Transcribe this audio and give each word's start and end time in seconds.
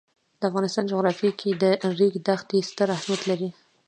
د 0.39 0.41
افغانستان 0.49 0.83
جغرافیه 0.91 1.31
کې 1.39 1.49
د 1.61 1.63
ریګ 1.99 2.13
دښتې 2.27 2.59
ستر 2.69 2.87
اهمیت 2.95 3.21
لري. 3.29 3.49